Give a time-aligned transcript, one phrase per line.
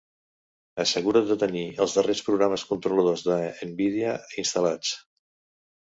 [0.83, 4.99] Assegura't de tenir els darrers programes controladors d'Nvidia instal·lats.